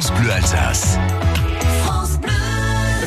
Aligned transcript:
France 0.00 0.12
Bleu 0.18 0.30
Alsace. 0.32 1.29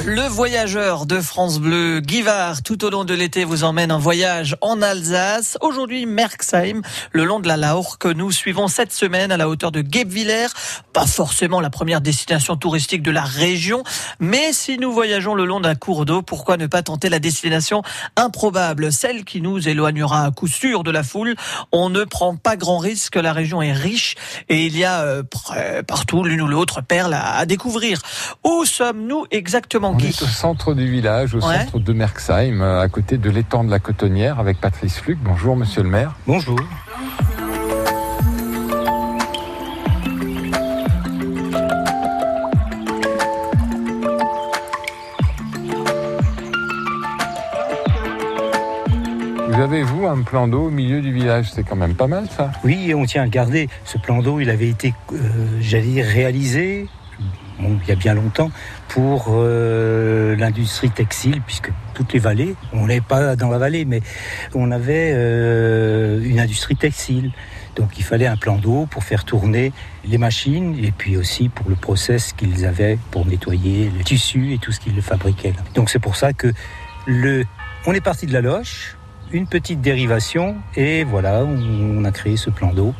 Le 0.05 0.23
voyageur 0.23 1.05
de 1.05 1.21
France 1.21 1.59
Bleu, 1.59 2.01
Guivard, 2.01 2.61
tout 2.61 2.83
au 2.83 2.89
long 2.89 3.05
de 3.05 3.13
l'été 3.13 3.45
vous 3.45 3.63
emmène 3.63 3.89
en 3.89 3.99
voyage 3.99 4.57
en 4.59 4.81
Alsace. 4.81 5.57
Aujourd'hui, 5.61 6.05
Merxheim, 6.05 6.81
le 7.13 7.23
long 7.23 7.39
de 7.39 7.47
la 7.47 7.55
Laure, 7.55 7.97
que 7.99 8.09
nous 8.09 8.29
suivons 8.29 8.67
cette 8.67 8.91
semaine 8.91 9.31
à 9.31 9.37
la 9.37 9.47
hauteur 9.47 9.71
de 9.71 9.79
Guebwiller. 9.79 10.47
Pas 10.91 11.05
forcément 11.05 11.61
la 11.61 11.69
première 11.69 12.01
destination 12.01 12.57
touristique 12.57 13.01
de 13.01 13.11
la 13.11 13.21
région, 13.21 13.83
mais 14.19 14.51
si 14.51 14.77
nous 14.77 14.91
voyageons 14.91 15.35
le 15.35 15.45
long 15.45 15.61
d'un 15.61 15.73
cours 15.73 16.03
d'eau, 16.03 16.21
pourquoi 16.21 16.57
ne 16.57 16.67
pas 16.67 16.83
tenter 16.83 17.07
la 17.07 17.19
destination 17.19 17.81
improbable, 18.17 18.91
celle 18.91 19.23
qui 19.23 19.39
nous 19.39 19.69
éloignera 19.69 20.25
à 20.25 20.31
coup 20.31 20.47
sûr 20.47 20.83
de 20.83 20.91
la 20.91 21.03
foule? 21.03 21.35
On 21.71 21.89
ne 21.89 22.03
prend 22.03 22.35
pas 22.35 22.57
grand 22.57 22.77
risque, 22.77 23.15
la 23.15 23.31
région 23.31 23.61
est 23.61 23.71
riche 23.71 24.15
et 24.49 24.65
il 24.65 24.77
y 24.77 24.83
a 24.83 25.01
euh, 25.01 25.23
partout 25.87 26.25
l'une 26.25 26.41
ou 26.41 26.47
l'autre 26.47 26.81
perle 26.81 27.13
à, 27.13 27.37
à 27.37 27.45
découvrir. 27.45 28.01
Où 28.43 28.65
sommes-nous 28.65 29.27
exactement? 29.31 29.92
On 29.93 29.99
est 29.99 30.21
au 30.21 30.25
centre 30.25 30.73
du 30.73 30.89
village, 30.89 31.35
au 31.35 31.41
centre 31.41 31.79
de 31.79 31.93
Merxheim, 31.93 32.61
euh, 32.61 32.81
à 32.81 32.87
côté 32.87 33.17
de 33.17 33.29
l'étang 33.29 33.63
de 33.63 33.69
la 33.69 33.79
Cotonnière, 33.79 34.39
avec 34.39 34.59
Patrice 34.59 34.97
Fluc. 34.97 35.17
Bonjour, 35.23 35.55
monsieur 35.55 35.83
le 35.83 35.89
maire. 35.89 36.15
Bonjour. 36.25 36.59
Vous 49.49 49.61
avez, 49.61 49.83
vous, 49.83 50.07
un 50.07 50.23
plan 50.23 50.47
d'eau 50.47 50.63
au 50.63 50.69
milieu 50.71 51.01
du 51.01 51.13
village? 51.13 51.51
C'est 51.53 51.63
quand 51.63 51.75
même 51.75 51.93
pas 51.93 52.07
mal, 52.07 52.25
ça 52.35 52.51
Oui, 52.63 52.91
on 52.95 53.05
tient 53.05 53.21
à 53.21 53.25
le 53.25 53.31
garder. 53.31 53.69
Ce 53.85 53.99
plan 53.99 54.23
d'eau, 54.23 54.39
il 54.39 54.49
avait 54.49 54.69
été, 54.69 54.95
euh, 55.13 55.17
j'allais 55.61 55.83
dire, 55.83 56.05
réalisé 56.05 56.87
il 57.83 57.89
y 57.89 57.91
a 57.91 57.95
bien 57.95 58.13
longtemps, 58.13 58.51
pour 58.87 59.27
euh, 59.29 60.35
l'industrie 60.35 60.89
textile, 60.89 61.41
puisque 61.41 61.71
toutes 61.93 62.13
les 62.13 62.19
vallées, 62.19 62.55
on 62.71 62.87
n'est 62.87 63.01
pas 63.01 63.35
dans 63.35 63.49
la 63.49 63.57
vallée, 63.57 63.85
mais 63.85 64.01
on 64.53 64.71
avait 64.71 65.11
euh, 65.13 66.21
une 66.23 66.39
industrie 66.39 66.75
textile. 66.75 67.31
Donc 67.75 67.97
il 67.97 68.03
fallait 68.03 68.27
un 68.27 68.37
plan 68.37 68.57
d'eau 68.57 68.87
pour 68.89 69.03
faire 69.03 69.25
tourner 69.25 69.71
les 70.05 70.17
machines 70.17 70.77
et 70.83 70.91
puis 70.91 71.17
aussi 71.17 71.49
pour 71.49 71.69
le 71.69 71.75
process 71.75 72.33
qu'ils 72.33 72.65
avaient 72.65 72.99
pour 73.11 73.25
nettoyer 73.25 73.91
le 73.95 74.03
tissu 74.03 74.53
et 74.53 74.57
tout 74.59 74.71
ce 74.71 74.79
qu'ils 74.79 75.01
fabriquaient. 75.01 75.53
Donc 75.73 75.89
c'est 75.89 75.99
pour 75.99 76.15
ça 76.15 76.33
que 76.33 76.53
le, 77.07 77.45
on 77.87 77.93
est 77.93 78.01
parti 78.01 78.27
de 78.27 78.33
la 78.33 78.41
loche, 78.41 78.95
une 79.31 79.47
petite 79.47 79.81
dérivation 79.81 80.55
et 80.75 81.03
voilà, 81.03 81.43
on 81.43 82.03
a 82.05 82.11
créé 82.11 82.37
ce 82.37 82.51
plan 82.51 82.71
d'eau 82.73 82.93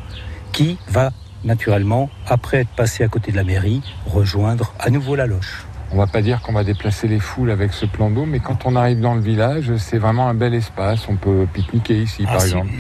qui 0.52 0.78
va 0.90 1.12
naturellement, 1.44 2.10
après 2.28 2.60
être 2.60 2.70
passé 2.70 3.04
à 3.04 3.08
côté 3.08 3.32
de 3.32 3.38
la 3.38 3.44
mairie, 3.44 3.82
rejoindre 4.06 4.74
à 4.80 4.90
nouveau 4.90 5.16
la 5.16 5.28
loche. 5.28 5.66
On 5.92 5.98
va 5.98 6.08
pas 6.08 6.22
dire 6.22 6.42
qu'on 6.42 6.54
va 6.54 6.64
déplacer 6.64 7.08
les 7.08 7.20
foules 7.20 7.52
avec 7.52 7.72
ce 7.72 7.86
plan 7.86 8.10
d'eau, 8.10 8.26
mais 8.26 8.40
quand 8.40 8.66
on 8.66 8.76
arrive 8.76 9.00
dans 9.00 9.14
le 9.14 9.22
village, 9.22 9.76
c'est 9.78 10.00
vraiment 10.00 10.28
un 10.28 10.34
bel 10.34 10.56
espace. 10.56 11.08
On 11.08 11.18
peut 11.18 11.46
pique-niquer 11.54 12.02
ici, 12.02 12.24
par 12.24 12.38
ah, 12.40 12.44
exemple. 12.44 12.72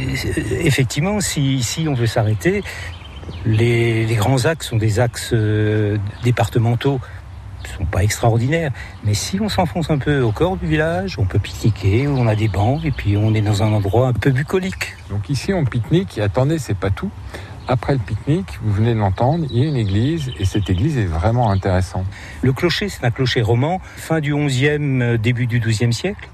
Effectivement, 0.61 1.19
si 1.19 1.55
ici 1.55 1.85
on 1.87 1.93
veut 1.93 2.07
s'arrêter, 2.07 2.63
les, 3.45 4.05
grands 4.15 4.45
axes 4.45 4.69
sont 4.69 4.77
des 4.77 4.99
axes 4.99 5.31
euh, 5.33 5.97
départementaux 6.23 6.99
sont 7.77 7.85
pas 7.85 8.03
extraordinaires. 8.03 8.71
Mais 9.03 9.13
si 9.13 9.39
on 9.39 9.49
s'enfonce 9.49 9.89
un 9.89 9.97
peu 9.97 10.21
au 10.21 10.31
corps 10.31 10.57
du 10.57 10.67
village, 10.67 11.17
on 11.17 11.25
peut 11.25 11.39
pique-niquer, 11.39 12.07
on 12.07 12.27
a 12.27 12.35
des 12.35 12.47
bancs, 12.47 12.83
et 12.83 12.91
puis 12.91 13.17
on 13.17 13.33
est 13.33 13.41
dans 13.41 13.63
un 13.63 13.71
endroit 13.71 14.07
un 14.07 14.13
peu 14.13 14.31
bucolique. 14.31 14.95
Donc 15.09 15.29
ici, 15.29 15.53
on 15.53 15.65
pique-nique, 15.65 16.17
et 16.17 16.21
attendez, 16.21 16.59
c'est 16.59 16.77
pas 16.77 16.89
tout 16.89 17.11
après 17.67 17.93
le 17.93 17.99
pique-nique, 17.99 18.59
vous 18.61 18.73
venez 18.73 18.93
de 18.93 18.99
l'entendre, 18.99 19.45
il 19.49 19.57
y 19.57 19.61
a 19.63 19.67
une 19.67 19.75
église 19.75 20.31
et 20.39 20.45
cette 20.45 20.69
église 20.69 20.97
est 20.97 21.05
vraiment 21.05 21.49
intéressante. 21.49 22.05
Le 22.41 22.51
clocher, 22.51 22.89
c'est 22.89 23.05
un 23.05 23.11
clocher 23.11 23.41
roman, 23.41 23.79
fin 23.95 24.19
du 24.19 24.33
11e, 24.33 25.01
euh, 25.01 25.17
début 25.17 25.47
du 25.47 25.59
12e 25.59 25.91
siècle. 25.91 26.29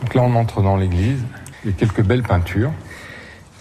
Donc 0.00 0.14
là, 0.14 0.22
on 0.22 0.34
entre 0.34 0.62
dans 0.62 0.76
l'église. 0.76 1.22
Il 1.64 1.70
y 1.70 1.74
a 1.74 1.76
quelques 1.76 2.02
belles 2.02 2.22
peintures. 2.22 2.72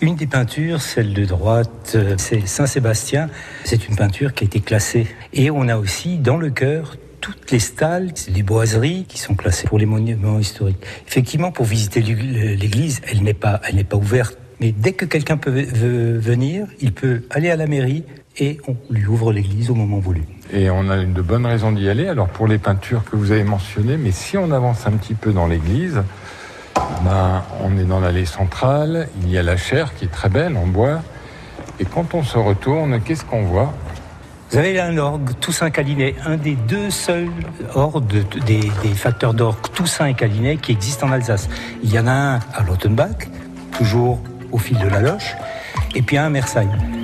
Une 0.01 0.15
des 0.15 0.27
peintures, 0.27 0.81
celle 0.81 1.13
de 1.13 1.25
droite, 1.25 1.91
euh, 1.95 2.15
c'est 2.17 2.47
Saint-Sébastien. 2.47 3.29
C'est 3.65 3.87
une 3.87 3.95
peinture 3.95 4.33
qui 4.33 4.45
a 4.45 4.47
été 4.47 4.61
classée. 4.61 5.07
Et 5.33 5.51
on 5.51 5.67
a 5.67 5.77
aussi 5.77 6.17
dans 6.17 6.37
le 6.37 6.49
chœur 6.49 6.95
toutes 7.19 7.51
les 7.51 7.59
stalles, 7.59 8.11
des 8.29 8.43
boiseries 8.43 9.05
qui 9.07 9.17
sont 9.17 9.35
classées 9.35 9.67
pour 9.67 9.79
les 9.79 9.85
monuments 9.85 10.39
historiques. 10.39 10.83
Effectivement, 11.07 11.51
pour 11.51 11.65
visiter 11.65 12.01
l'église, 12.01 13.01
elle 13.07 13.23
n'est 13.23 13.33
pas, 13.33 13.61
ouverte. 13.93 14.37
Mais 14.59 14.71
dès 14.71 14.93
que 14.93 15.05
quelqu'un 15.05 15.37
peut 15.37 15.51
venir, 15.51 16.67
il 16.81 16.93
peut 16.93 17.23
aller 17.29 17.49
à 17.49 17.55
la 17.55 17.67
mairie 17.67 18.03
et 18.37 18.59
on 18.67 18.75
lui 18.89 19.05
ouvre 19.05 19.31
l'église 19.31 19.69
au 19.69 19.75
moment 19.75 19.99
voulu. 19.99 20.23
Et 20.51 20.69
on 20.69 20.89
a 20.89 21.03
de 21.03 21.21
bonnes 21.21 21.45
raisons 21.45 21.71
d'y 21.71 21.89
aller. 21.89 22.07
Alors 22.07 22.27
pour 22.27 22.47
les 22.47 22.57
peintures 22.57 23.03
que 23.03 23.15
vous 23.15 23.31
avez 23.31 23.43
mentionnées, 23.43 23.97
mais 23.97 24.11
si 24.11 24.37
on 24.37 24.51
avance 24.51 24.85
un 24.87 24.91
petit 24.91 25.13
peu 25.13 25.31
dans 25.31 25.47
l'église, 25.47 26.01
ben, 27.03 27.43
on 27.61 27.77
est 27.77 27.85
dans 27.85 27.99
l'allée 27.99 28.25
centrale, 28.25 29.07
il 29.21 29.29
y 29.29 29.37
a 29.37 29.43
la 29.43 29.57
chaire 29.57 29.93
qui 29.95 30.05
est 30.05 30.09
très 30.09 30.29
belle 30.29 30.57
en 30.57 30.67
bois. 30.67 31.01
Et 31.79 31.85
quand 31.85 32.13
on 32.13 32.23
se 32.23 32.37
retourne, 32.37 32.99
qu'est-ce 33.01 33.23
qu'on 33.23 33.43
voit? 33.43 33.73
Vous 34.49 34.57
avez 34.57 34.79
un 34.79 34.97
orgue 34.97 35.37
Toussaint 35.39 35.69
Calinet, 35.69 36.15
un 36.25 36.37
des 36.37 36.55
deux 36.55 36.89
seuls 36.89 37.29
orgues 37.75 38.23
des, 38.45 38.61
facteurs 38.95 39.33
d'orgue 39.33 39.69
Toussaint 39.73 40.07
et 40.07 40.15
Calinet 40.15 40.57
qui 40.57 40.71
existent 40.71 41.07
en 41.07 41.11
Alsace. 41.11 41.47
Il 41.83 41.93
y 41.93 41.99
en 41.99 42.07
a 42.07 42.11
un 42.11 42.39
à 42.55 42.63
Lautenbach, 42.65 43.29
toujours 43.71 44.19
au 44.51 44.57
fil 44.57 44.79
de 44.79 44.87
la 44.87 45.01
loche, 45.01 45.35
et 45.93 46.01
puis 46.01 46.17
un 46.17 46.25
à 46.25 46.29
Mersheim. 46.29 46.98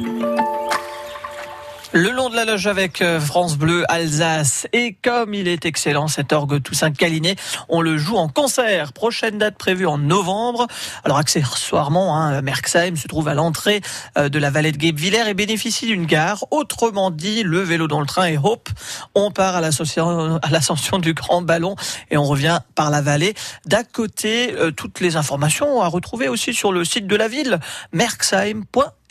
Le 1.94 2.09
long 2.09 2.29
de 2.29 2.35
la 2.35 2.46
loge 2.46 2.68
avec 2.68 3.01
euh, 3.01 3.19
France 3.19 3.57
Bleu 3.57 3.85
Alsace. 3.90 4.68
Et 4.73 4.97
comme 5.01 5.34
il 5.34 5.47
est 5.47 5.66
excellent 5.66 6.07
cet 6.07 6.34
orgue 6.34 6.62
Toussaint 6.62 6.91
Calinet, 6.91 7.35
on 7.69 7.81
le 7.81 7.97
joue 7.97 8.18
en 8.18 8.28
concert. 8.28 8.91
Prochaine 8.91 9.38
date 9.38 9.57
prévue 9.57 9.85
en 9.85 9.97
novembre. 9.97 10.68
Alors 11.03 11.18
accessoirement, 11.18 12.18
hein, 12.18 12.41
Merxheim 12.41 12.95
se 12.95 13.07
trouve 13.07 13.28
à 13.28 13.34
l'entrée 13.34 13.81
euh, 14.18 14.29
de 14.29 14.40
la 14.40 14.50
vallée 14.50 14.72
de 14.72 14.78
Guebwiller 14.78 15.28
et 15.28 15.34
bénéficie 15.34 15.85
d'une 15.85 16.06
gare. 16.06 16.45
Autrement 16.51 17.12
dit, 17.12 17.44
le 17.44 17.59
vélo 17.59 17.88
dans 17.88 18.01
le 18.01 18.07
train 18.07 18.25
et 18.25 18.38
hop, 18.38 18.68
on 19.13 19.31
part 19.31 19.56
à 19.56 19.62
l'ascension 19.62 21.00
du 21.00 21.13
Grand 21.13 21.41
Ballon 21.41 21.75
et 22.09 22.18
on 22.18 22.25
revient 22.25 22.59
par 22.74 22.90
la 22.90 23.01
vallée. 23.01 23.35
D'à 23.66 23.84
côté, 23.84 24.53
euh, 24.53 24.72
toutes 24.72 25.00
les 25.00 25.18
informations 25.18 25.81
à 25.81 25.88
retrouver 25.88 26.29
aussi 26.29 26.53
sur 26.53 26.72
le 26.72 26.84
site 26.84 27.07
de 27.07 27.16
la 27.16 27.28
ville, 27.28 27.59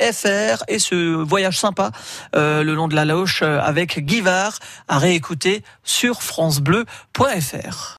merxheim.fr 0.05 0.65
et 0.69 0.79
ce 0.79 0.95
voyage 0.95 1.59
sympa 1.59 1.91
euh, 2.37 2.63
le 2.63 2.75
long 2.75 2.89
de 2.89 2.95
la 2.95 3.05
Loche 3.05 3.43
euh, 3.43 3.61
avec 3.61 4.05
Guivard 4.05 4.59
à 4.89 4.99
réécouter 4.99 5.63
sur 5.83 6.23
francebleu.fr. 6.23 7.93